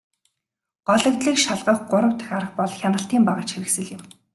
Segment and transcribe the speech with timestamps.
[0.87, 4.01] Гологдлыг шалгах гурав дахь арга бол хяналтын багажхэрэгслэл юм.